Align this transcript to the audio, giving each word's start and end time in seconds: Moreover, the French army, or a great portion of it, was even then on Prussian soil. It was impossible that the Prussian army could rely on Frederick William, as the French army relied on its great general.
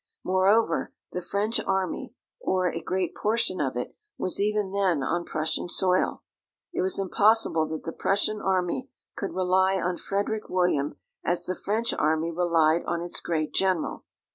Moreover, 0.23 0.91
the 1.11 1.21
French 1.21 1.59
army, 1.59 2.15
or 2.39 2.67
a 2.73 2.81
great 2.81 3.13
portion 3.13 3.61
of 3.61 3.77
it, 3.77 3.95
was 4.17 4.39
even 4.39 4.71
then 4.71 5.03
on 5.03 5.25
Prussian 5.25 5.69
soil. 5.69 6.23
It 6.73 6.81
was 6.81 6.97
impossible 6.97 7.67
that 7.67 7.83
the 7.83 7.91
Prussian 7.91 8.41
army 8.41 8.89
could 9.15 9.35
rely 9.35 9.79
on 9.79 9.97
Frederick 9.97 10.49
William, 10.49 10.95
as 11.23 11.45
the 11.45 11.53
French 11.53 11.93
army 11.93 12.31
relied 12.31 12.83
on 12.87 13.03
its 13.03 13.19
great 13.19 13.53
general. 13.53 14.03